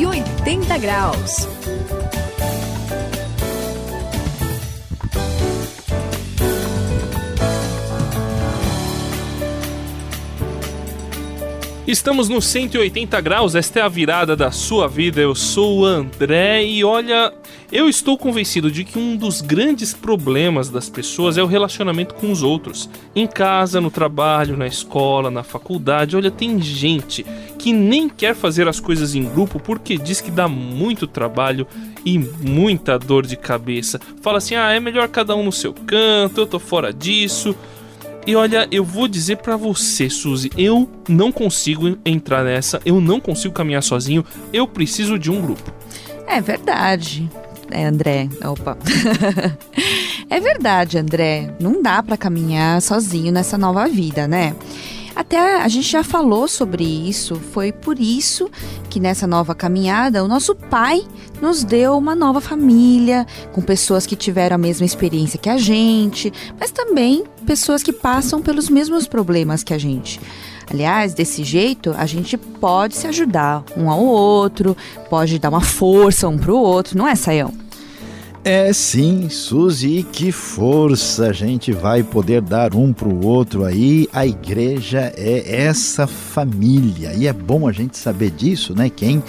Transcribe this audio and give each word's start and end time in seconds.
180 0.00 0.78
graus. 0.78 1.46
Estamos 11.86 12.30
no 12.30 12.40
180 12.40 13.20
graus, 13.20 13.54
esta 13.54 13.80
é 13.80 13.82
a 13.82 13.88
virada 13.88 14.34
da 14.34 14.50
sua 14.50 14.88
vida. 14.88 15.20
Eu 15.20 15.34
sou 15.34 15.80
o 15.80 15.84
André 15.84 16.64
e 16.64 16.82
olha, 16.82 17.34
eu 17.72 17.88
estou 17.88 18.18
convencido 18.18 18.70
de 18.70 18.84
que 18.84 18.98
um 18.98 19.16
dos 19.16 19.40
grandes 19.40 19.94
problemas 19.94 20.68
das 20.68 20.88
pessoas 20.88 21.38
é 21.38 21.42
o 21.42 21.46
relacionamento 21.46 22.14
com 22.14 22.30
os 22.30 22.42
outros. 22.42 22.90
Em 23.14 23.26
casa, 23.26 23.80
no 23.80 23.90
trabalho, 23.90 24.56
na 24.56 24.66
escola, 24.66 25.30
na 25.30 25.42
faculdade, 25.42 26.16
olha, 26.16 26.30
tem 26.30 26.60
gente 26.60 27.24
que 27.58 27.72
nem 27.72 28.08
quer 28.08 28.34
fazer 28.34 28.66
as 28.66 28.80
coisas 28.80 29.14
em 29.14 29.24
grupo 29.24 29.60
porque 29.60 29.96
diz 29.96 30.20
que 30.20 30.30
dá 30.30 30.48
muito 30.48 31.06
trabalho 31.06 31.66
e 32.04 32.18
muita 32.18 32.98
dor 32.98 33.24
de 33.24 33.36
cabeça. 33.36 34.00
Fala 34.20 34.38
assim: 34.38 34.56
ah, 34.56 34.72
é 34.72 34.80
melhor 34.80 35.08
cada 35.08 35.36
um 35.36 35.44
no 35.44 35.52
seu 35.52 35.72
canto, 35.72 36.40
eu 36.40 36.46
tô 36.46 36.58
fora 36.58 36.92
disso. 36.92 37.54
E 38.26 38.36
olha, 38.36 38.68
eu 38.70 38.84
vou 38.84 39.08
dizer 39.08 39.36
para 39.36 39.56
você, 39.56 40.10
Suzy, 40.10 40.50
eu 40.56 40.88
não 41.08 41.32
consigo 41.32 41.98
entrar 42.04 42.44
nessa, 42.44 42.80
eu 42.84 43.00
não 43.00 43.18
consigo 43.18 43.54
caminhar 43.54 43.82
sozinho, 43.82 44.24
eu 44.52 44.68
preciso 44.68 45.18
de 45.18 45.30
um 45.30 45.40
grupo. 45.40 45.72
É 46.26 46.40
verdade. 46.40 47.28
É, 47.70 47.84
André. 47.84 48.28
Opa. 48.44 48.76
é 50.28 50.40
verdade, 50.40 50.98
André. 50.98 51.54
Não 51.60 51.82
dá 51.82 52.02
para 52.02 52.16
caminhar 52.16 52.80
sozinho 52.82 53.32
nessa 53.32 53.56
nova 53.56 53.86
vida, 53.86 54.26
né? 54.26 54.54
Até 55.14 55.60
a 55.60 55.68
gente 55.68 55.88
já 55.90 56.04
falou 56.04 56.46
sobre 56.48 56.84
isso, 56.84 57.34
foi 57.34 57.72
por 57.72 57.98
isso 57.98 58.48
que 58.88 59.00
nessa 59.00 59.26
nova 59.26 59.54
caminhada 59.54 60.24
o 60.24 60.28
nosso 60.28 60.54
pai 60.54 61.06
nos 61.42 61.64
deu 61.64 61.98
uma 61.98 62.14
nova 62.14 62.40
família, 62.40 63.26
com 63.52 63.60
pessoas 63.60 64.06
que 64.06 64.14
tiveram 64.14 64.54
a 64.54 64.58
mesma 64.58 64.86
experiência 64.86 65.38
que 65.38 65.48
a 65.48 65.58
gente, 65.58 66.32
mas 66.58 66.70
também 66.70 67.24
pessoas 67.44 67.82
que 67.82 67.92
passam 67.92 68.40
pelos 68.40 68.68
mesmos 68.68 69.06
problemas 69.06 69.62
que 69.62 69.74
a 69.74 69.78
gente. 69.78 70.20
Aliás, 70.70 71.14
desse 71.14 71.42
jeito, 71.42 71.94
a 71.98 72.06
gente 72.06 72.36
pode 72.36 72.94
se 72.94 73.06
ajudar 73.06 73.64
um 73.76 73.90
ao 73.90 74.00
outro, 74.00 74.76
pode 75.08 75.38
dar 75.38 75.48
uma 75.48 75.60
força 75.60 76.28
um 76.28 76.38
para 76.38 76.52
o 76.52 76.58
outro, 76.58 76.96
não 76.96 77.08
é, 77.08 77.14
Saião? 77.16 77.52
É 78.42 78.72
sim, 78.72 79.28
Suzy, 79.28 80.02
que 80.10 80.32
força 80.32 81.26
a 81.26 81.32
gente 81.32 81.72
vai 81.72 82.02
poder 82.02 82.40
dar 82.40 82.74
um 82.74 82.90
para 82.90 83.08
o 83.08 83.26
outro 83.26 83.64
aí. 83.64 84.08
A 84.14 84.26
igreja 84.26 85.12
é 85.14 85.62
essa 85.66 86.06
família 86.06 87.12
e 87.14 87.26
é 87.26 87.32
bom 87.34 87.68
a 87.68 87.72
gente 87.72 87.98
saber 87.98 88.30
disso, 88.30 88.74
né? 88.74 88.88
Quem 88.88 89.22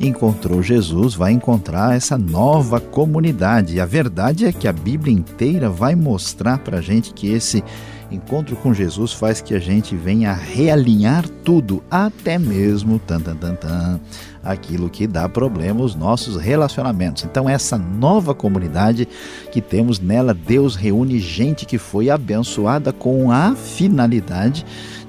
encontrou 0.00 0.62
Jesus 0.62 1.14
vai 1.14 1.30
encontrar 1.30 1.94
essa 1.94 2.18
nova 2.18 2.80
comunidade. 2.80 3.76
E 3.76 3.80
a 3.80 3.86
verdade 3.86 4.46
é 4.46 4.52
que 4.52 4.66
a 4.66 4.72
Bíblia 4.72 5.14
inteira 5.14 5.70
vai 5.70 5.94
mostrar 5.94 6.58
para 6.58 6.78
a 6.78 6.82
gente 6.82 7.12
que 7.12 7.28
esse 7.28 7.62
encontro 8.10 8.56
com 8.56 8.72
Jesus 8.72 9.12
faz 9.12 9.40
que 9.40 9.54
a 9.54 9.58
gente 9.58 9.96
venha 9.96 10.32
realinhar 10.32 11.28
tudo, 11.44 11.82
até 11.90 12.38
mesmo 12.38 12.98
tan, 12.98 13.20
tan, 13.20 13.36
tan, 13.36 13.54
tan, 13.54 14.00
aquilo 14.42 14.88
que 14.88 15.06
dá 15.06 15.28
problema 15.28 15.80
aos 15.80 15.94
nossos 15.94 16.36
relacionamentos. 16.36 17.24
Então, 17.24 17.48
essa 17.48 17.76
nova 17.76 18.34
comunidade 18.34 19.08
que 19.50 19.60
temos 19.60 19.98
nela, 19.98 20.32
Deus 20.32 20.76
reúne 20.76 21.18
gente 21.18 21.66
que 21.66 21.78
foi 21.78 22.10
abençoada 22.10 22.92
com 22.92 23.30
a 23.30 23.54
finalidade 23.54 24.64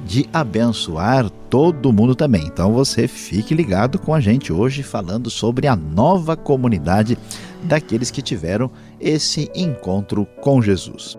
de 0.07 0.27
abençoar 0.31 1.29
todo 1.49 1.91
mundo 1.91 2.15
também. 2.15 2.45
Então 2.45 2.71
você 2.71 3.07
fique 3.07 3.53
ligado 3.53 3.99
com 3.99 4.13
a 4.13 4.21
gente 4.21 4.53
hoje 4.53 4.81
falando 4.81 5.29
sobre 5.29 5.67
a 5.67 5.75
nova 5.75 6.37
comunidade 6.37 7.17
daqueles 7.63 8.09
que 8.09 8.21
tiveram 8.21 8.71
esse 8.99 9.51
encontro 9.53 10.25
com 10.41 10.61
Jesus. 10.61 11.17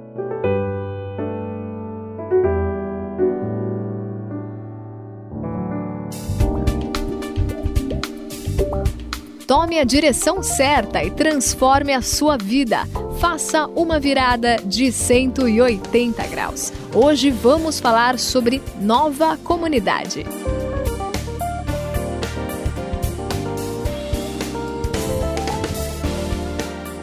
Tome 9.48 9.78
a 9.78 9.84
direção 9.84 10.42
certa 10.42 11.03
e 11.03 11.10
transforme 11.10 11.94
a 11.94 12.03
sua 12.03 12.36
vida. 12.36 12.86
Faça 13.19 13.66
uma 13.69 13.98
virada 13.98 14.56
de 14.62 14.92
180 14.92 16.26
graus. 16.26 16.70
Hoje 16.94 17.31
vamos 17.31 17.81
falar 17.81 18.19
sobre 18.19 18.60
nova 18.78 19.38
comunidade. 19.38 20.26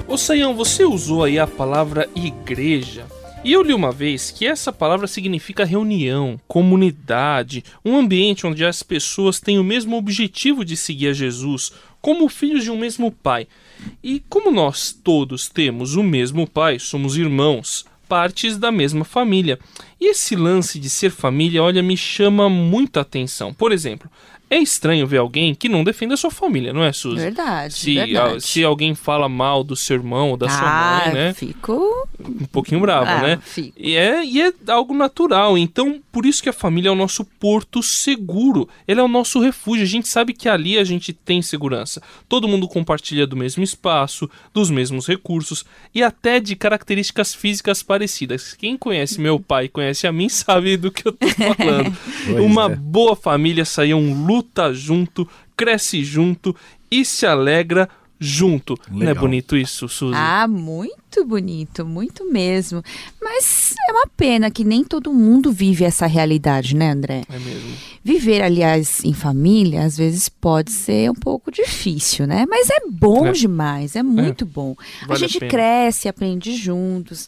Ô 0.07 0.15
Sayão, 0.15 0.53
você 0.53 0.85
usou 0.85 1.23
aí 1.23 1.39
a 1.39 1.47
palavra 1.47 2.07
igreja. 2.15 3.07
E 3.45 3.53
eu 3.53 3.61
li 3.61 3.75
uma 3.75 3.91
vez 3.91 4.31
que 4.31 4.47
essa 4.47 4.73
palavra 4.73 5.05
significa 5.05 5.63
reunião, 5.63 6.39
comunidade, 6.47 7.63
um 7.85 7.95
ambiente 7.95 8.47
onde 8.47 8.65
as 8.65 8.81
pessoas 8.81 9.39
têm 9.39 9.59
o 9.59 9.63
mesmo 9.63 9.95
objetivo 9.95 10.65
de 10.65 10.75
seguir 10.75 11.09
a 11.09 11.13
Jesus, 11.13 11.71
como 12.05 12.29
filhos 12.29 12.63
de 12.63 12.69
um 12.69 12.77
mesmo 12.77 13.11
pai. 13.11 13.47
E 14.03 14.21
como 14.29 14.51
nós 14.51 14.93
todos 14.93 15.49
temos 15.49 15.95
o 15.95 16.03
mesmo 16.03 16.47
pai, 16.47 16.77
somos 16.77 17.17
irmãos, 17.17 17.83
partes 18.07 18.59
da 18.59 18.71
mesma 18.71 19.03
família. 19.03 19.57
E 19.99 20.11
esse 20.11 20.35
lance 20.35 20.79
de 20.79 20.87
ser 20.87 21.09
família, 21.09 21.63
olha, 21.63 21.81
me 21.81 21.97
chama 21.97 22.47
muita 22.47 23.01
atenção. 23.01 23.51
Por 23.51 23.71
exemplo, 23.71 24.07
é 24.49 24.57
estranho 24.59 25.07
ver 25.07 25.17
alguém 25.17 25.55
que 25.55 25.67
não 25.67 25.83
defende 25.83 26.13
a 26.13 26.17
sua 26.17 26.29
família, 26.29 26.71
não 26.71 26.83
é, 26.83 26.93
Suzy? 26.93 27.17
Verdade, 27.17 27.73
se, 27.73 27.95
verdade. 27.95 28.41
se 28.41 28.63
alguém 28.63 28.93
fala 28.93 29.27
mal 29.27 29.63
do 29.63 29.75
seu 29.75 29.95
irmão 29.95 30.31
ou 30.31 30.37
da 30.37 30.47
sua 30.47 30.61
ah, 30.61 31.05
mãe, 31.05 31.13
né? 31.13 31.33
Fico. 31.33 32.07
Um 32.19 32.45
pouquinho 32.45 32.79
bravo, 32.81 33.09
Ah, 33.09 33.21
né? 33.21 33.39
fico. 33.41 33.73
E 33.77 33.95
é, 33.95 34.23
e 34.23 34.41
é 34.41 34.53
algo 34.67 34.93
natural. 34.93 35.57
Então, 35.57 35.99
por 36.11 36.25
isso 36.25 36.43
que 36.43 36.49
a 36.49 36.53
família 36.53 36.89
é 36.89 36.91
o 36.91 36.95
nosso 36.95 37.25
porto 37.25 37.81
seguro. 37.81 38.69
Ele 38.87 38.99
é 38.99 39.03
o 39.03 39.07
nosso 39.07 39.39
refúgio. 39.39 39.83
A 39.83 39.87
gente 39.87 40.07
sabe 40.07 40.33
que 40.33 40.47
ali 40.47 40.77
a 40.77 40.83
gente 40.83 41.11
tem 41.11 41.41
segurança. 41.41 42.01
Todo 42.29 42.47
mundo 42.47 42.67
compartilha 42.67 43.25
do 43.25 43.35
mesmo 43.35 43.63
espaço, 43.63 44.29
dos 44.53 44.69
mesmos 44.69 45.07
recursos 45.07 45.65
e 45.93 46.03
até 46.03 46.39
de 46.39 46.55
características 46.55 47.33
físicas 47.33 47.81
parecidas. 47.81 48.53
Quem 48.53 48.77
conhece 48.77 49.19
meu 49.19 49.39
pai 49.39 49.65
e 49.65 49.69
conhece 49.69 50.07
a 50.07 50.11
mim 50.11 50.29
sabe 50.29 50.77
do 50.77 50.91
que 50.91 51.07
eu 51.07 51.13
tô 51.13 51.27
falando. 51.27 51.97
Uma 52.41 52.71
é. 52.71 52.75
boa 52.75 53.15
família 53.15 53.65
saiam 53.65 54.01
luta 54.35 54.73
junto, 54.73 55.27
cresce 55.55 56.03
junto 56.03 56.55
e 56.91 57.05
se 57.05 57.25
alegra 57.25 57.87
junto. 58.19 58.77
Não 58.89 59.01
é 59.03 59.05
Legal. 59.07 59.23
bonito 59.23 59.57
isso, 59.57 59.87
Suzy? 59.89 60.13
Ah, 60.15 60.47
muito 60.47 61.25
bonito, 61.25 61.85
muito 61.85 62.29
mesmo. 62.31 62.81
Mas 63.21 63.73
é 63.89 63.91
uma 63.91 64.07
pena 64.07 64.49
que 64.49 64.63
nem 64.63 64.83
todo 64.83 65.11
mundo 65.13 65.51
vive 65.51 65.83
essa 65.83 66.05
realidade, 66.07 66.75
né, 66.75 66.91
André? 66.91 67.23
É 67.29 67.37
mesmo. 67.39 67.73
Viver, 68.03 68.41
aliás, 68.41 69.03
em 69.03 69.13
família, 69.13 69.83
às 69.83 69.97
vezes 69.97 70.29
pode 70.29 70.71
ser 70.71 71.09
um 71.11 71.15
pouco 71.15 71.51
difícil, 71.51 72.25
né? 72.25 72.45
Mas 72.49 72.69
é 72.69 72.79
bom 72.89 73.27
É. 73.27 73.31
demais, 73.31 73.95
é 73.95 74.03
muito 74.03 74.45
bom. 74.45 74.75
a 75.01 75.07
Vale 75.07 75.25
a 75.25 75.27
gente 75.27 75.39
pena. 75.39 75.51
cresce, 75.51 76.07
aprende 76.07 76.55
juntos. 76.55 77.27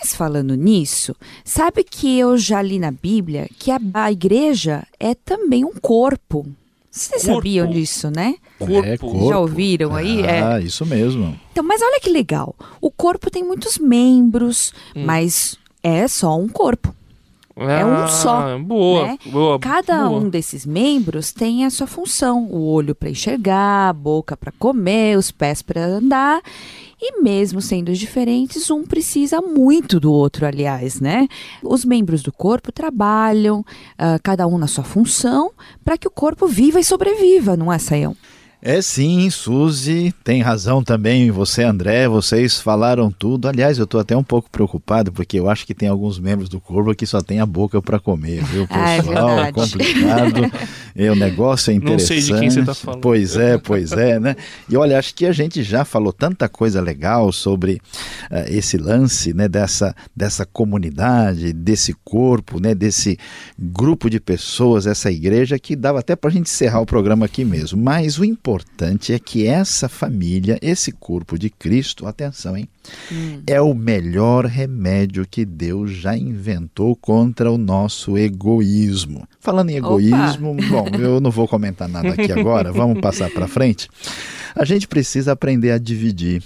Mas 0.00 0.14
falando 0.14 0.54
nisso, 0.54 1.14
sabe 1.44 1.82
que 1.84 2.18
eu 2.18 2.36
já 2.38 2.62
li 2.62 2.78
na 2.78 2.90
Bíblia 2.90 3.48
que 3.58 3.70
a, 3.70 3.80
a 3.94 4.12
igreja 4.12 4.86
é 4.98 5.14
também 5.14 5.64
um 5.64 5.72
corpo. 5.74 6.46
Vocês 6.90 7.22
Corpo. 7.22 7.36
sabiam 7.36 7.70
disso, 7.70 8.10
né? 8.10 8.36
Corpo. 8.58 8.74
É, 8.84 8.96
corpo. 8.96 9.28
Já 9.28 9.38
ouviram 9.38 9.94
aí? 9.94 10.22
É. 10.22 10.40
Ah, 10.42 10.60
isso 10.60 10.84
mesmo. 10.86 11.38
Então, 11.52 11.62
mas 11.62 11.80
olha 11.82 12.00
que 12.00 12.10
legal. 12.10 12.54
O 12.80 12.90
corpo 12.90 13.30
tem 13.30 13.44
muitos 13.44 13.78
membros, 13.78 14.72
Hum. 14.96 15.04
mas 15.04 15.56
é 15.82 16.08
só 16.08 16.36
um 16.36 16.48
corpo. 16.48 16.94
É 17.58 17.84
um 17.84 18.06
só, 18.08 18.54
Ah, 18.54 18.58
Boa, 18.58 19.02
né? 19.08 19.18
boa. 19.26 19.58
Cada 19.58 20.06
boa. 20.08 20.20
um 20.20 20.28
desses 20.28 20.64
membros 20.64 21.32
tem 21.32 21.64
a 21.64 21.70
sua 21.70 21.86
função: 21.86 22.44
o 22.50 22.66
olho 22.70 22.94
para 22.94 23.10
enxergar, 23.10 23.88
a 23.88 23.92
boca 23.92 24.36
para 24.36 24.52
comer, 24.52 25.18
os 25.18 25.30
pés 25.30 25.60
para 25.62 25.84
andar. 25.84 26.40
E 27.00 27.22
mesmo 27.22 27.60
sendo 27.60 27.92
diferentes, 27.92 28.70
um 28.70 28.84
precisa 28.84 29.40
muito 29.40 30.00
do 30.00 30.12
outro, 30.12 30.44
aliás, 30.44 31.00
né? 31.00 31.28
Os 31.62 31.84
membros 31.84 32.22
do 32.22 32.32
corpo 32.32 32.72
trabalham, 32.72 33.64
ah, 33.96 34.18
cada 34.22 34.46
um 34.48 34.58
na 34.58 34.66
sua 34.66 34.82
função, 34.82 35.52
para 35.84 35.96
que 35.96 36.08
o 36.08 36.10
corpo 36.10 36.46
viva 36.48 36.80
e 36.80 36.84
sobreviva, 36.84 37.56
não 37.56 37.72
é, 37.72 37.78
Saião? 37.78 38.16
É 38.60 38.82
sim, 38.82 39.30
Suzy, 39.30 40.12
tem 40.24 40.42
razão 40.42 40.82
também. 40.82 41.30
Você, 41.30 41.62
André, 41.62 42.08
vocês 42.08 42.60
falaram 42.60 43.08
tudo. 43.08 43.46
Aliás, 43.46 43.78
eu 43.78 43.84
estou 43.84 44.00
até 44.00 44.16
um 44.16 44.22
pouco 44.24 44.50
preocupado 44.50 45.12
porque 45.12 45.38
eu 45.38 45.48
acho 45.48 45.64
que 45.64 45.72
tem 45.72 45.88
alguns 45.88 46.18
membros 46.18 46.48
do 46.48 46.60
corpo 46.60 46.92
que 46.92 47.06
só 47.06 47.20
tem 47.20 47.38
a 47.38 47.46
boca 47.46 47.80
para 47.80 48.00
comer, 48.00 48.42
viu? 48.44 48.66
Ah, 48.78 48.94
é 48.94 48.96
Pessoal, 49.02 49.30
é 49.30 49.34
verdade. 49.44 49.52
complicado. 49.52 50.52
E 50.96 51.06
o 51.08 51.14
negócio 51.14 51.70
é 51.70 51.74
Não 51.74 51.82
interessante. 51.82 52.22
sei 52.22 52.34
de 52.34 52.40
quem 52.40 52.50
você 52.50 52.64
tá 52.64 52.74
falando. 52.74 53.00
Pois 53.00 53.36
é, 53.36 53.58
pois 53.58 53.92
é, 53.92 54.18
né? 54.18 54.34
E 54.68 54.76
olha, 54.76 54.98
acho 54.98 55.14
que 55.14 55.24
a 55.26 55.32
gente 55.32 55.62
já 55.62 55.84
falou 55.84 56.12
tanta 56.12 56.48
coisa 56.48 56.80
legal 56.80 57.30
sobre 57.30 57.80
eh, 58.28 58.46
esse 58.56 58.76
lance, 58.76 59.32
né, 59.32 59.48
dessa 59.48 59.94
dessa 60.16 60.44
comunidade, 60.44 61.52
desse 61.52 61.94
corpo, 62.04 62.60
né, 62.60 62.74
desse 62.74 63.16
grupo 63.56 64.10
de 64.10 64.18
pessoas, 64.18 64.84
essa 64.86 65.10
igreja 65.12 65.58
que 65.60 65.76
dava 65.76 66.00
até 66.00 66.16
para 66.16 66.28
a 66.30 66.32
gente 66.32 66.46
encerrar 66.50 66.80
o 66.80 66.86
programa 66.86 67.26
aqui 67.26 67.44
mesmo. 67.44 67.80
Mas 67.80 68.18
o 68.18 68.24
importante 68.24 68.47
importante 68.48 69.12
é 69.12 69.18
que 69.18 69.46
essa 69.46 69.88
família, 69.88 70.58
esse 70.62 70.90
corpo 70.90 71.38
de 71.38 71.50
Cristo, 71.50 72.06
atenção, 72.06 72.56
hein? 72.56 72.66
Hum. 73.12 73.42
É 73.46 73.60
o 73.60 73.74
melhor 73.74 74.46
remédio 74.46 75.26
que 75.28 75.44
Deus 75.44 75.90
já 75.90 76.16
inventou 76.16 76.96
contra 76.96 77.52
o 77.52 77.58
nosso 77.58 78.16
egoísmo. 78.16 79.28
Falando 79.38 79.68
em 79.68 79.76
egoísmo, 79.76 80.52
Opa. 80.52 80.66
bom, 80.66 80.88
eu 80.98 81.20
não 81.20 81.30
vou 81.30 81.46
comentar 81.46 81.88
nada 81.88 82.08
aqui 82.08 82.32
agora, 82.32 82.72
vamos 82.72 83.00
passar 83.00 83.30
para 83.30 83.46
frente. 83.46 83.88
A 84.54 84.64
gente 84.64 84.88
precisa 84.88 85.32
aprender 85.32 85.70
a 85.70 85.78
dividir 85.78 86.42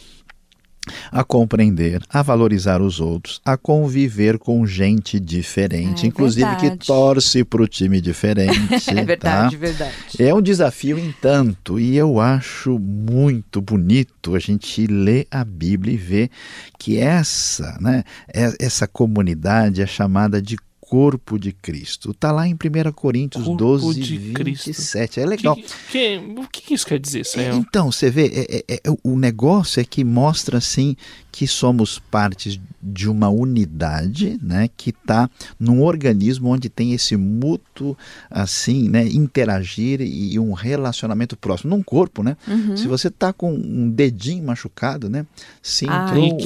a 1.11 1.23
compreender, 1.23 2.03
a 2.09 2.23
valorizar 2.23 2.83
os 2.83 3.01
outros, 3.01 3.41
a 3.45 3.57
conviver 3.57 4.39
com 4.39 4.67
gente 4.67 5.21
diferente, 5.21 6.05
é, 6.05 6.09
inclusive 6.09 6.49
verdade. 6.49 6.79
que 6.79 6.87
torce 6.87 7.45
para 7.45 7.63
o 7.63 7.69
time 7.69 8.01
diferente. 8.03 8.91
é 8.91 9.05
verdade, 9.05 9.57
tá? 9.57 9.61
verdade. 9.61 9.95
É 10.19 10.35
um 10.35 10.43
desafio 10.43 10.99
em 10.99 11.13
tanto, 11.21 11.79
e 11.79 11.97
eu 11.97 12.21
acho 12.21 12.79
muito 12.79 13.61
bonito 13.61 14.35
a 14.35 14.39
gente 14.39 14.87
ler 14.87 15.27
a 15.31 15.45
Bíblia 15.45 15.95
e 15.95 15.97
ver 15.97 16.31
que 16.79 16.99
essa, 16.99 17.79
né, 17.81 18.03
é, 18.33 18.53
essa 18.59 18.87
comunidade 18.87 19.81
é 19.81 19.87
chamada 19.87 20.43
de 20.43 20.57
corpo 20.93 21.39
de 21.39 21.53
Cristo. 21.53 22.11
Está 22.11 22.31
lá 22.31 22.47
em 22.47 22.53
1 22.53 22.93
Coríntios 22.93 23.45
corpo 23.45 23.65
12, 23.65 23.99
de 23.99 24.19
27. 24.19 24.35
Cristo. 24.45 25.21
É 25.21 25.25
legal. 25.25 25.57
Que, 25.57 25.65
que, 25.91 26.19
o 26.37 26.47
que 26.47 26.75
isso 26.75 26.87
quer 26.87 27.01
dizer, 27.01 27.25
Senhor? 27.25 27.55
Então, 27.55 27.91
você 27.91 28.11
vê, 28.11 28.27
é, 28.27 28.65
é, 28.69 28.75
é, 28.75 28.97
o 29.03 29.19
negócio 29.19 29.81
é 29.81 29.85
que 29.87 30.05
mostra 30.05 30.59
assim 30.59 30.95
que 31.31 31.47
somos 31.47 31.99
partes 31.99 32.61
de 32.83 33.09
uma 33.09 33.31
unidade, 33.31 34.39
né, 34.43 34.69
que 34.77 34.91
está 34.91 35.31
num 35.59 35.83
organismo 35.83 36.51
onde 36.51 36.69
tem 36.69 36.93
esse 36.93 37.17
mútuo, 37.17 37.97
assim, 38.31 38.87
né, 38.91 39.07
interagir 39.07 40.03
e, 40.03 40.39
um 40.39 40.53
relacionamento 40.53 41.39
próximo, 41.39 41.75
num 41.75 41.83
corpo, 41.83 42.23
né? 42.23 42.37
Uhum. 42.47 42.77
Se 42.77 42.87
você 42.87 43.09
está 43.09 43.33
com 43.33 43.51
um 43.51 43.89
dedinho 43.89 44.45
machucado, 44.45 45.09
né, 45.09 45.25
sinta 45.63 46.13
um, 46.13 46.37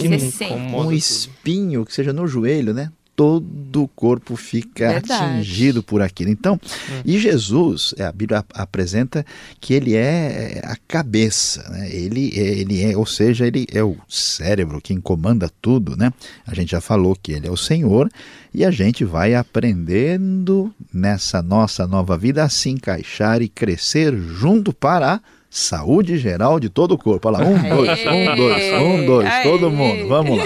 um, 0.76 0.86
um 0.86 0.92
espinho 0.92 1.84
que 1.84 1.92
seja 1.92 2.12
no 2.12 2.28
joelho, 2.28 2.72
né? 2.72 2.92
Todo 3.16 3.82
o 3.82 3.88
corpo 3.88 4.36
fica 4.36 4.92
Verdade. 4.92 5.24
atingido 5.24 5.82
por 5.82 6.02
aquilo. 6.02 6.30
Então, 6.30 6.54
hum. 6.54 7.00
e 7.04 7.18
Jesus, 7.18 7.94
é, 7.96 8.04
a 8.04 8.12
Bíblia 8.12 8.44
apresenta 8.52 9.24
que 9.58 9.72
ele 9.72 9.96
é, 9.96 10.60
é 10.62 10.66
a 10.66 10.76
cabeça, 10.86 11.66
né? 11.70 11.90
ele, 11.90 12.30
ele 12.38 12.84
é, 12.84 12.96
ou 12.96 13.06
seja, 13.06 13.46
ele 13.46 13.66
é 13.72 13.82
o 13.82 13.96
cérebro, 14.06 14.80
quem 14.82 15.00
comanda 15.00 15.50
tudo, 15.62 15.96
né? 15.96 16.12
A 16.46 16.54
gente 16.54 16.72
já 16.72 16.80
falou 16.80 17.16
que 17.20 17.32
ele 17.32 17.46
é 17.46 17.50
o 17.50 17.56
Senhor 17.56 18.10
e 18.52 18.64
a 18.64 18.70
gente 18.70 19.04
vai 19.04 19.34
aprendendo 19.34 20.72
nessa 20.92 21.40
nossa 21.40 21.86
nova 21.86 22.18
vida 22.18 22.44
a 22.44 22.48
se 22.50 22.68
encaixar 22.68 23.40
e 23.40 23.48
crescer 23.48 24.14
junto 24.16 24.72
para 24.74 25.14
a 25.14 25.20
saúde 25.48 26.18
geral 26.18 26.60
de 26.60 26.68
todo 26.68 26.92
o 26.92 26.98
corpo. 26.98 27.28
Olha 27.28 27.38
lá, 27.38 27.44
um, 27.44 27.68
dois, 27.76 28.00
um, 28.00 28.36
dois, 28.36 28.72
um, 28.74 29.06
dois, 29.06 29.42
todo 29.42 29.70
mundo, 29.70 30.06
vamos 30.06 30.38
lá. 30.38 30.44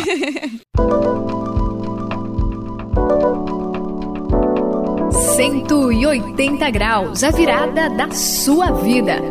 180 5.70 6.69
graus, 6.72 7.22
a 7.22 7.31
virada 7.31 7.88
da 7.90 8.11
sua 8.11 8.72
vida. 8.72 9.22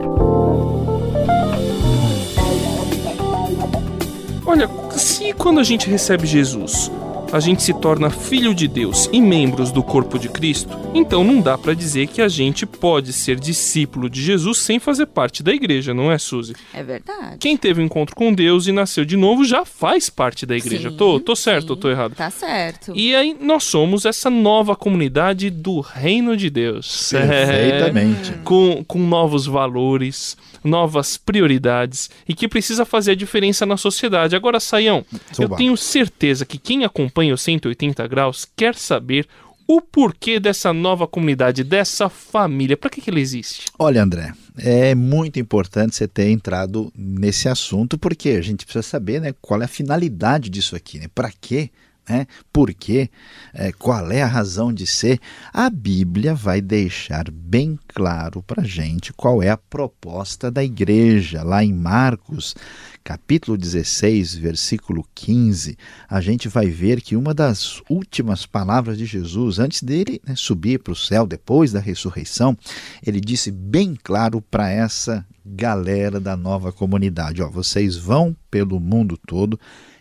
Olha, 4.46 4.70
se 4.92 5.34
quando 5.34 5.60
a 5.60 5.64
gente 5.64 5.90
recebe 5.90 6.26
Jesus, 6.26 6.90
a 7.32 7.40
gente 7.40 7.62
se 7.62 7.74
torna 7.74 8.10
filho 8.10 8.54
de 8.54 8.68
Deus 8.68 9.10
e 9.12 9.22
membros 9.22 9.72
do 9.72 9.84
corpo 9.84 10.18
de 10.18 10.30
Cristo, 10.30 10.78
então 10.94 11.24
não 11.24 11.42
dá 11.42 11.58
para 11.58 11.74
dizer 11.74 12.08
que 12.08 12.22
a 12.22 12.28
gente 12.28 12.66
pode 12.66 13.14
ser 13.14 13.40
discípulo 13.40 14.10
de 14.10 14.22
Jesus 14.22 14.60
sem 14.60 14.80
fazer 14.80 15.06
parte 15.06 15.44
da 15.44 15.54
igreja, 15.54 15.94
não 15.94 16.12
é, 16.12 16.18
Suzy? 16.18 16.56
É 16.74 16.84
verdade. 16.84 17.38
Quem 17.40 17.56
teve 17.56 17.82
um 17.82 17.86
encontro 17.86 18.16
com 18.16 18.34
Deus 18.34 18.68
e 18.68 18.72
nasceu 18.72 19.06
de 19.06 19.16
novo 19.16 19.46
já 19.46 19.64
faz 19.64 20.10
parte 20.10 20.46
da 20.46 20.58
igreja. 20.58 20.90
Sim, 20.90 20.98
tô, 20.98 21.20
tô 21.20 21.36
certo 21.36 21.68
sim, 21.68 21.72
ou 21.72 21.78
tô 21.78 21.90
errado? 21.90 22.16
Tá 22.16 22.30
certo. 22.30 22.92
E 22.96 23.16
aí 23.16 23.36
nós 23.40 23.64
somos 23.64 24.06
essa 24.06 24.30
nova 24.30 24.76
comunidade 24.76 25.50
do 25.50 25.80
reino 25.80 26.36
de 26.36 26.50
Deus. 26.50 27.10
Perfeitamente. 27.12 28.32
É, 28.32 28.38
com, 28.44 28.84
com 28.88 29.00
novos 29.00 29.46
valores, 29.46 30.36
novas 30.64 31.18
prioridades 31.18 32.10
e 32.28 32.34
que 32.34 32.48
precisa 32.48 32.86
fazer 32.86 33.12
a 33.12 33.16
diferença 33.16 33.66
na 33.66 33.78
sociedade. 33.78 34.36
Agora, 34.36 34.60
Saião, 34.60 35.06
eu 35.38 35.50
tenho 35.50 35.78
certeza 35.78 36.46
que 36.46 36.58
quem 36.58 36.84
acompanha 36.84 37.19
o 37.34 37.38
180 37.38 38.08
graus 38.08 38.48
quer 38.56 38.76
saber 38.76 39.28
o 39.68 39.82
porquê 39.82 40.40
dessa 40.40 40.74
nova 40.74 41.08
comunidade, 41.08 41.64
dessa 41.64 42.10
família. 42.10 42.76
Para 42.76 42.90
que, 42.90 43.02
que 43.02 43.10
ela 43.12 43.20
existe? 43.20 43.66
Olha, 43.78 44.02
André, 44.02 44.34
é 44.58 44.96
muito 44.96 45.40
importante 45.40 45.96
você 45.96 46.08
ter 46.08 46.30
entrado 46.30 46.92
nesse 46.98 47.48
assunto, 47.48 47.96
porque 47.96 48.30
a 48.30 48.42
gente 48.42 48.66
precisa 48.66 48.82
saber 48.82 49.22
né, 49.22 49.32
qual 49.40 49.62
é 49.62 49.66
a 49.66 49.68
finalidade 49.68 50.50
disso 50.50 50.76
aqui, 50.76 50.98
né? 50.98 51.06
Para 51.14 51.32
quê? 51.40 51.70
Né? 52.10 52.26
Por 52.52 52.74
quê? 52.74 53.08
É, 53.54 53.72
qual 53.72 54.12
é 54.12 54.24
a 54.24 54.28
razão 54.28 54.74
de 54.74 54.88
ser? 54.88 55.20
A 55.54 55.70
Bíblia 55.70 56.34
vai 56.34 56.60
deixar 56.60 57.30
bem 57.30 57.78
claro 57.88 58.42
para 58.42 58.64
a 58.64 58.66
gente 58.66 59.14
qual 59.14 59.44
é 59.44 59.50
a 59.50 59.58
proposta 59.58 60.50
da 60.50 60.64
igreja. 60.64 61.44
Lá 61.44 61.64
em 61.64 61.72
Marcos, 61.72 62.56
capítulo 63.04 63.56
16, 63.56 64.34
versículo 64.34 65.08
15, 65.14 65.78
a 66.10 66.20
gente 66.20 66.48
vai 66.48 66.68
ver 66.68 67.00
que 67.00 67.16
uma 67.16 67.34
das 67.34 67.80
últimas 67.88 68.44
palavras 68.44 68.98
de 68.98 69.06
Jesus, 69.06 69.60
antes 69.60 69.84
dele 69.84 70.20
né, 70.26 70.34
subir 70.36 70.80
para 70.80 70.94
o 70.94 70.96
céu, 70.96 71.28
depois 71.28 71.72
da 71.72 71.80
ressurreição, 71.80 72.58
ele 73.06 73.22
disse 73.22 73.52
bem 73.52 73.96
claro 74.02 74.42
para 74.42 74.72
essa 74.72 75.24
galera 75.46 76.20
da 76.20 76.36
nova 76.36 76.72
comunidade: 76.72 77.44
ó, 77.44 77.50
vocês 77.50 77.96
vão 77.96 78.36
pelo 78.50 78.80
mundo 78.80 79.16
todo 79.28 79.60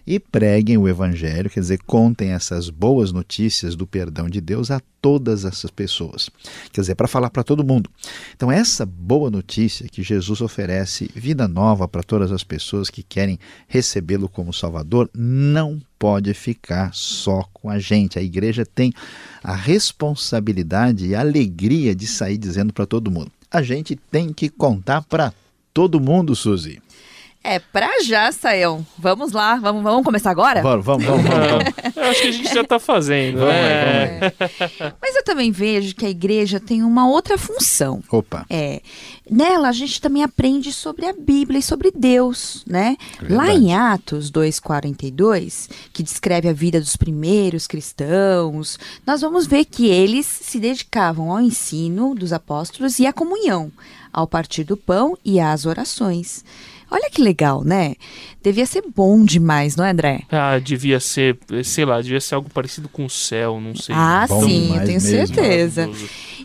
e 0.09 0.19
preguem 0.19 0.79
o 0.79 0.89
Evangelho, 0.89 1.51
quer 1.51 1.61
dizer, 1.61 1.81
contem 1.87 2.31
essas 2.31 2.71
boas 2.71 3.13
notícias 3.13 3.77
do 3.77 3.87
perdão 3.87 4.27
de 4.27 4.41
Deus 4.41 4.71
a 4.71 4.81
todas 5.03 5.45
essas 5.45 5.71
pessoas. 5.71 6.31
Quer 6.73 6.81
dizer, 6.81 6.95
para 6.95 7.07
falar 7.07 7.29
para 7.29 7.45
todo 7.45 7.63
mundo. 7.63 7.91
Então, 8.35 8.51
essa 8.51 8.87
boa 8.87 9.31
notícia 9.31 9.87
que 9.87 10.03
Jesus 10.03 10.41
oferece 10.41 11.11
vida 11.15 11.47
nova 11.47 11.87
para 11.87 12.03
todas 12.03 12.33
as 12.33 12.43
pessoas 12.43 12.89
que 12.89 13.03
querem 13.03 13.39
recebê-lo 13.67 14.31
como 14.31 14.51
Salvador, 14.51 15.11
não 15.13 15.79
pode 15.99 16.33
ficar 16.33 16.95
só 16.95 17.47
com 17.53 17.69
a 17.69 17.79
gente. 17.79 18.19
A 18.19 18.23
igreja 18.23 18.65
tem 18.65 18.95
a 19.45 19.55
responsabilidade 19.55 21.07
e 21.07 21.15
a 21.15 21.21
alegria 21.21 21.95
de 21.95 22.07
sair 22.07 22.39
dizendo 22.39 22.73
para 22.73 22.87
todo 22.87 23.11
mundo. 23.11 23.31
A 23.51 23.61
gente 23.61 23.95
tem 24.11 24.33
que 24.33 24.49
contar 24.49 25.03
para 25.03 25.35
todo 25.75 26.01
mundo, 26.01 26.35
Suzy. 26.35 26.81
É, 27.43 27.59
pra 27.59 28.03
já, 28.03 28.31
Sael. 28.33 28.85
Vamos 28.99 29.33
lá, 29.33 29.57
vamos, 29.57 29.83
vamos 29.83 30.05
começar 30.05 30.31
agora? 30.31 30.61
Vamos, 30.61 30.85
vamos, 30.85 31.07
vamos. 31.07 31.25
vamos. 31.25 31.65
eu 31.97 32.03
acho 32.05 32.23
que 32.23 32.29
a 32.29 32.33
gente 32.33 32.55
já 32.55 32.65
tá 32.65 32.79
fazendo. 32.79 33.39
Vamos, 33.39 33.55
é. 33.55 34.33
vamos. 34.79 34.95
Mas 35.01 35.17
eu 35.17 35.25
também 35.25 35.51
vejo 35.51 35.95
que 35.95 36.05
a 36.05 36.11
igreja 36.11 36.61
tem 36.61 36.83
uma 36.83 37.09
outra 37.09 37.39
função. 37.39 38.03
Opa. 38.11 38.45
É. 38.51 38.83
Nela 39.31 39.69
a 39.69 39.73
gente 39.73 40.01
também 40.01 40.23
aprende 40.23 40.73
sobre 40.73 41.07
a 41.07 41.13
Bíblia 41.13 41.61
e 41.61 41.63
sobre 41.63 41.91
Deus, 41.91 42.65
né? 42.67 42.97
Verdade. 43.21 43.35
Lá 43.35 43.55
em 43.55 43.75
Atos 43.75 44.31
2:42, 44.31 45.69
que 45.93 46.03
descreve 46.03 46.49
a 46.49 46.53
vida 46.53 46.81
dos 46.81 46.97
primeiros 46.97 47.67
cristãos, 47.67 48.79
nós 49.07 49.21
vamos 49.21 49.47
ver 49.47 49.65
que 49.65 49.87
eles 49.87 50.27
se 50.27 50.59
dedicavam 50.59 51.31
ao 51.31 51.41
ensino 51.41 52.15
dos 52.15 52.33
apóstolos 52.33 52.99
e 52.99 53.07
à 53.07 53.13
comunhão, 53.13 53.71
ao 54.13 54.27
partir 54.27 54.65
do 54.65 54.77
pão 54.77 55.17
e 55.25 55.39
às 55.39 55.67
orações. 55.67 56.45
Olha 56.91 57.11
que 57.11 57.21
legal, 57.21 57.63
né? 57.65 57.95
Devia 58.43 58.65
ser 58.67 58.83
bom 58.95 59.25
demais, 59.25 59.77
não 59.77 59.85
é, 59.85 59.91
André? 59.91 60.23
Ah, 60.31 60.59
devia 60.59 60.99
ser, 61.01 61.39
sei 61.65 61.85
lá, 61.85 62.01
devia 62.01 62.21
ser 62.21 62.35
algo 62.35 62.49
parecido 62.51 62.89
com 62.89 63.05
o 63.05 63.11
céu, 63.11 63.61
não 63.61 63.75
sei. 63.75 63.95
Ah, 63.95 64.27
bom 64.29 64.45
sim, 64.45 64.75
eu 64.75 64.85
tenho 64.85 65.01
mesmo. 65.03 65.27
certeza. 65.27 65.91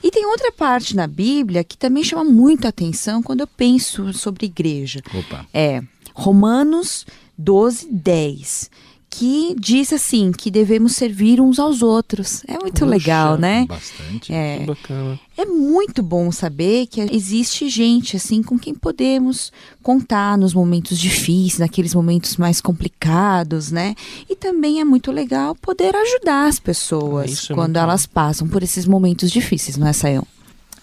E 0.04 0.12
tem 0.12 0.26
outra 0.26 0.52
parte 0.52 0.96
na 0.96 1.08
Bíblia 1.08 1.64
que 1.64 1.78
também 1.78 2.04
chama 2.04 2.24
muito 2.24 2.66
a 2.66 2.70
atenção 2.70 3.24
quando 3.24 3.42
eu 3.42 3.48
penso 3.48 4.12
sobre 4.12 4.46
igreja. 4.46 5.02
Opa. 5.14 5.46
É 5.54 5.82
Romanos 6.14 7.06
12, 7.38 7.88
10 7.92 8.70
que 9.16 9.56
diz 9.60 9.94
assim 9.94 10.32
que 10.32 10.50
devemos 10.50 10.96
servir 10.96 11.40
uns 11.40 11.60
aos 11.60 11.84
outros. 11.84 12.44
É 12.48 12.54
muito 12.54 12.80
Puxa, 12.80 12.86
legal, 12.86 13.38
né? 13.38 13.64
Bastante. 13.68 14.34
É, 14.34 14.66
bacana. 14.66 15.20
É 15.38 15.46
muito 15.46 16.02
bom 16.02 16.32
saber 16.32 16.88
que 16.88 17.00
existe 17.00 17.70
gente 17.70 18.18
assim 18.18 18.42
com 18.42 18.58
quem 18.58 18.74
podemos 18.74 19.52
contar 19.84 20.36
nos 20.36 20.56
momentos 20.56 20.98
difíceis, 20.98 21.60
naqueles 21.60 21.94
momentos 21.94 22.38
mais 22.38 22.60
complicados, 22.60 23.72
né? 23.72 23.94
E 24.28 24.36
também 24.36 24.80
é 24.80 24.84
muito 24.84 25.12
legal 25.12 25.56
poder 25.56 25.96
ajudar 25.96 26.48
as 26.48 26.60
pessoas 26.60 27.50
é, 27.50 27.54
é 27.54 27.56
quando 27.56 27.78
elas 27.78 28.08
passam 28.08 28.48
por 28.48 28.64
esses 28.64 28.88
momentos 28.88 29.30
difíceis, 29.30 29.78
não 29.78 29.88
é, 29.88 29.94
Sayão? 29.94 30.26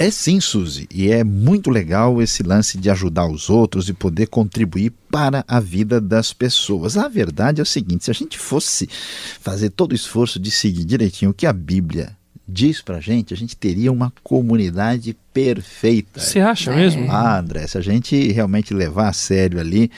É 0.02 0.10
sim, 0.10 0.40
Suzy, 0.40 0.88
e 0.90 1.10
é 1.10 1.22
muito 1.22 1.68
legal 1.68 2.22
esse 2.22 2.42
lance 2.42 2.78
de 2.78 2.88
ajudar 2.88 3.26
os 3.26 3.50
outros 3.50 3.86
e 3.90 3.92
poder 3.92 4.28
contribuir 4.28 4.94
para 5.10 5.44
a 5.46 5.60
vida 5.60 6.00
das 6.00 6.32
pessoas. 6.32 6.96
A 6.96 7.06
verdade 7.06 7.60
é 7.60 7.62
o 7.62 7.66
seguinte: 7.66 8.06
se 8.06 8.10
a 8.10 8.14
gente 8.14 8.38
fosse 8.38 8.88
fazer 9.42 9.68
todo 9.68 9.92
o 9.92 9.94
esforço 9.94 10.40
de 10.40 10.50
seguir 10.50 10.86
direitinho 10.86 11.32
o 11.32 11.34
que 11.34 11.46
a 11.46 11.52
Bíblia 11.52 12.16
diz 12.50 12.82
pra 12.82 13.00
gente, 13.00 13.32
a 13.32 13.36
gente 13.36 13.56
teria 13.56 13.92
uma 13.92 14.12
comunidade 14.22 15.16
perfeita. 15.32 16.20
Você 16.20 16.40
acha 16.40 16.72
é. 16.72 16.76
mesmo? 16.76 17.10
Ah, 17.10 17.38
André, 17.38 17.66
se 17.66 17.78
a 17.78 17.80
gente 17.80 18.32
realmente 18.32 18.74
levar 18.74 19.08
a 19.08 19.12
sério 19.12 19.60
ali, 19.60 19.90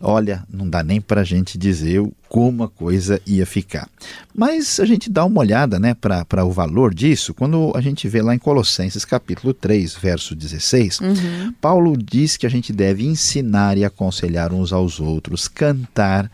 olha, 0.00 0.44
não 0.52 0.68
dá 0.68 0.82
nem 0.82 1.00
pra 1.00 1.24
gente 1.24 1.56
dizer 1.56 2.02
como 2.28 2.64
a 2.64 2.68
coisa 2.68 3.20
ia 3.26 3.46
ficar. 3.46 3.88
Mas 4.34 4.78
a 4.78 4.84
gente 4.84 5.08
dá 5.08 5.24
uma 5.24 5.40
olhada 5.40 5.78
né, 5.78 5.94
para 5.94 6.44
o 6.44 6.50
valor 6.50 6.92
disso, 6.92 7.32
quando 7.32 7.72
a 7.74 7.80
gente 7.80 8.08
vê 8.08 8.20
lá 8.20 8.34
em 8.34 8.38
Colossenses 8.38 9.04
capítulo 9.04 9.54
3, 9.54 9.94
verso 9.94 10.34
16, 10.34 11.00
uhum. 11.00 11.54
Paulo 11.60 11.96
diz 11.96 12.36
que 12.36 12.46
a 12.46 12.50
gente 12.50 12.72
deve 12.72 13.06
ensinar 13.06 13.78
e 13.78 13.84
aconselhar 13.84 14.52
uns 14.52 14.72
aos 14.72 15.00
outros, 15.00 15.48
cantar 15.48 16.30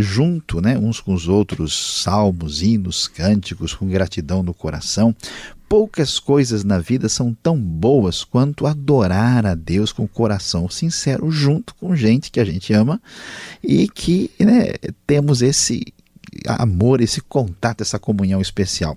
junto, 0.00 0.60
né, 0.60 0.78
uns 0.78 1.00
com 1.00 1.14
os 1.14 1.28
outros, 1.28 2.02
salmos, 2.02 2.62
hinos, 2.62 3.06
cânticos, 3.06 3.74
com 3.74 3.86
gratidão 3.86 4.42
no 4.42 4.54
coração. 4.54 5.14
Poucas 5.68 6.20
coisas 6.20 6.62
na 6.62 6.78
vida 6.78 7.08
são 7.08 7.34
tão 7.34 7.58
boas 7.58 8.22
quanto 8.22 8.66
adorar 8.66 9.44
a 9.44 9.54
Deus 9.54 9.92
com 9.92 10.04
o 10.04 10.08
coração 10.08 10.68
sincero, 10.68 11.30
junto 11.30 11.74
com 11.74 11.96
gente 11.96 12.30
que 12.30 12.38
a 12.38 12.44
gente 12.44 12.72
ama 12.72 13.00
e 13.62 13.88
que 13.88 14.30
né, 14.38 14.74
temos 15.06 15.42
esse 15.42 15.92
amor, 16.46 17.00
esse 17.00 17.20
contato, 17.20 17.80
essa 17.80 17.98
comunhão 17.98 18.40
especial. 18.40 18.96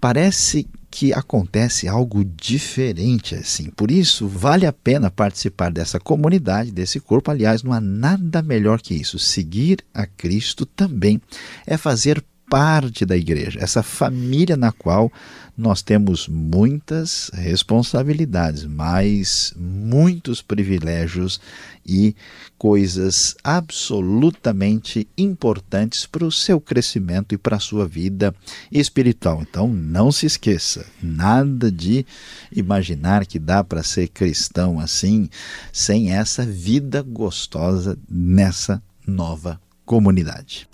Parece 0.00 0.66
que 0.90 1.12
acontece 1.12 1.88
algo 1.88 2.24
diferente 2.24 3.34
assim. 3.34 3.70
Por 3.70 3.90
isso, 3.90 4.26
vale 4.26 4.66
a 4.66 4.72
pena 4.72 5.10
participar 5.10 5.70
dessa 5.70 5.98
comunidade, 5.98 6.70
desse 6.70 7.00
corpo. 7.00 7.30
Aliás, 7.30 7.62
não 7.62 7.72
há 7.72 7.80
nada 7.80 8.42
melhor 8.42 8.80
que 8.80 8.94
isso. 8.94 9.18
Seguir 9.18 9.84
a 9.92 10.06
Cristo 10.06 10.64
também 10.64 11.20
é 11.66 11.76
fazer 11.76 12.24
parte 12.48 13.04
da 13.04 13.16
igreja, 13.16 13.58
essa 13.60 13.82
família 13.82 14.56
na 14.56 14.72
qual 14.72 15.12
nós 15.56 15.80
temos 15.82 16.28
muitas 16.28 17.30
responsabilidades, 17.32 18.64
mas 18.64 19.54
muitos 19.56 20.42
privilégios 20.42 21.40
e 21.84 22.14
coisas 22.58 23.34
absolutamente 23.42 25.08
importantes 25.16 26.04
para 26.04 26.24
o 26.24 26.32
seu 26.32 26.60
crescimento 26.60 27.34
e 27.34 27.38
para 27.38 27.56
a 27.56 27.60
sua 27.60 27.86
vida 27.86 28.34
espiritual. 28.70 29.42
Então 29.42 29.66
não 29.66 30.12
se 30.12 30.26
esqueça, 30.26 30.86
nada 31.02 31.72
de 31.72 32.04
imaginar 32.52 33.24
que 33.26 33.38
dá 33.38 33.64
para 33.64 33.82
ser 33.82 34.08
cristão 34.08 34.78
assim, 34.78 35.28
sem 35.72 36.12
essa 36.12 36.44
vida 36.44 37.02
gostosa 37.02 37.98
nessa 38.08 38.82
nova 39.06 39.60
comunidade. 39.84 40.68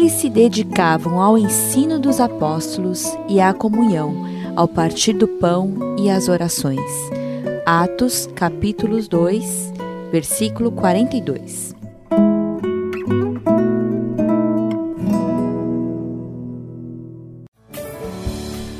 Eles 0.00 0.12
se 0.12 0.30
dedicavam 0.30 1.20
ao 1.20 1.36
ensino 1.36 1.98
dos 1.98 2.20
apóstolos 2.20 3.04
e 3.28 3.38
à 3.38 3.52
comunhão, 3.52 4.24
ao 4.56 4.66
partir 4.66 5.12
do 5.12 5.28
pão 5.28 5.94
e 5.98 6.08
às 6.08 6.26
orações. 6.26 6.80
Atos, 7.66 8.26
capítulos 8.34 9.06
2, 9.06 9.74
versículo 10.10 10.72
42. 10.72 11.76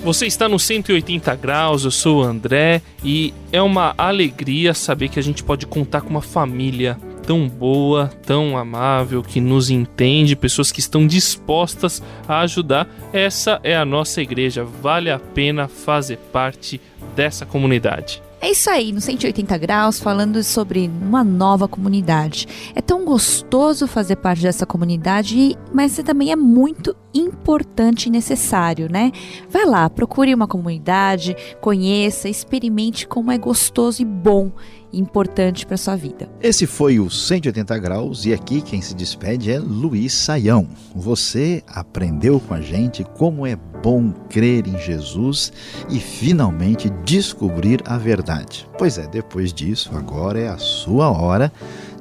Você 0.02 0.26
está 0.26 0.48
no 0.48 0.58
180 0.58 1.34
graus, 1.36 1.84
eu 1.84 1.90
sou 1.90 2.20
o 2.20 2.24
André 2.24 2.80
e 3.04 3.34
é 3.52 3.60
uma 3.60 3.94
alegria 3.98 4.72
saber 4.72 5.10
que 5.10 5.18
a 5.18 5.22
gente 5.22 5.44
pode 5.44 5.66
contar 5.66 6.00
com 6.00 6.08
uma 6.08 6.22
família 6.22 6.96
tão 7.30 7.49
boa, 7.49 8.10
tão 8.26 8.58
amável, 8.58 9.22
que 9.22 9.40
nos 9.40 9.70
entende, 9.70 10.34
pessoas 10.34 10.72
que 10.72 10.80
estão 10.80 11.06
dispostas 11.06 12.02
a 12.26 12.40
ajudar. 12.40 12.88
Essa 13.12 13.60
é 13.62 13.76
a 13.76 13.84
nossa 13.84 14.20
igreja. 14.20 14.64
Vale 14.64 15.12
a 15.12 15.18
pena 15.20 15.68
fazer 15.68 16.16
parte 16.32 16.80
dessa 17.14 17.46
comunidade. 17.46 18.20
É 18.40 18.50
isso 18.50 18.68
aí, 18.68 18.90
no 18.90 19.00
180 19.00 19.56
graus, 19.58 20.00
falando 20.00 20.42
sobre 20.42 20.90
uma 21.00 21.22
nova 21.22 21.68
comunidade. 21.68 22.49
É 22.75 22.80
tão 22.80 23.04
gostoso 23.04 23.87
fazer 23.87 24.16
parte 24.16 24.42
dessa 24.42 24.66
comunidade, 24.66 25.56
mas 25.72 25.94
também 25.99 26.32
é 26.32 26.37
muito 26.37 26.96
importante 27.14 28.07
e 28.07 28.11
necessário, 28.11 28.90
né? 28.90 29.12
Vai 29.49 29.67
lá, 29.67 29.88
procure 29.88 30.35
uma 30.35 30.47
comunidade, 30.47 31.37
conheça, 31.61 32.29
experimente 32.29 33.07
como 33.07 33.31
é 33.31 33.38
gostoso 33.38 34.02
e 34.02 34.05
bom 34.05 34.52
importante 34.93 35.64
para 35.64 35.76
sua 35.76 35.97
vida. 35.97 36.29
Esse 36.43 36.67
foi 36.67 36.99
o 36.99 37.11
180 37.11 37.79
graus 37.79 38.25
e 38.25 38.33
aqui 38.33 38.61
quem 38.61 38.81
se 38.81 38.95
despede 38.95 39.50
é 39.50 39.59
Luiz 39.59 40.12
Saião. 40.12 40.69
Você 40.95 41.62
aprendeu 41.67 42.40
com 42.40 42.55
a 42.55 42.61
gente 42.61 43.05
como 43.17 43.47
é 43.47 43.57
bom 43.83 44.12
crer 44.29 44.67
em 44.67 44.79
Jesus 44.79 45.52
e 45.88 45.99
finalmente 45.99 46.90
descobrir 47.05 47.83
a 47.87 47.97
verdade. 47.97 48.69
Pois 48.76 48.99
é, 48.99 49.07
depois 49.07 49.52
disso, 49.52 49.90
agora 49.95 50.40
é 50.40 50.49
a 50.49 50.59
sua 50.59 51.11
hora 51.11 51.52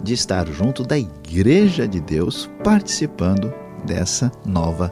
de 0.02 0.14
estar 0.14 0.48
junto 0.48 0.84
da 0.84 0.98
Igreja 0.98 1.88
de 1.88 2.00
Deus 2.00 2.50
participando 2.64 3.54
dessa 3.86 4.32
nova 4.46 4.92